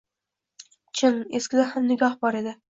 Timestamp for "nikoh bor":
1.93-2.43